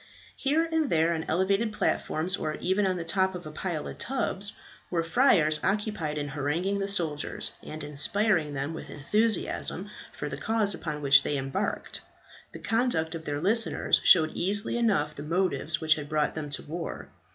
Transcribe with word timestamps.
Here 0.35 0.65
and 0.71 0.89
there, 0.89 1.13
on 1.13 1.25
elevated 1.27 1.71
platforms, 1.73 2.35
or 2.35 2.55
even 2.55 2.87
on 2.87 2.97
the 2.97 3.03
top 3.03 3.35
of 3.35 3.45
a 3.45 3.51
pile 3.51 3.87
of 3.87 3.99
tubs, 3.99 4.53
were 4.89 5.03
friars 5.03 5.59
occupied 5.63 6.17
in 6.17 6.29
haranguing 6.29 6.79
the 6.79 6.87
soldiers, 6.87 7.51
and 7.61 7.83
in 7.83 7.91
inspiring 7.91 8.55
them 8.55 8.73
with 8.73 8.89
enthusiasm 8.89 9.91
for 10.11 10.27
the 10.27 10.37
cause 10.37 10.73
upon 10.73 11.03
which 11.03 11.21
they 11.21 11.33
were 11.33 11.37
embarked. 11.41 12.01
The 12.51 12.57
conduct 12.57 13.13
of 13.13 13.25
their 13.25 13.39
listeners 13.39 14.01
showed 14.03 14.31
easily 14.33 14.75
enough 14.75 15.13
the 15.13 15.21
motives 15.21 15.79
which 15.79 15.93
had 15.93 16.09
brought 16.09 16.33
them 16.33 16.49
to 16.49 16.63
war. 16.63 17.09